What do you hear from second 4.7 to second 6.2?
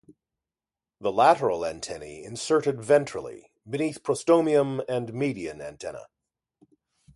and median antenna).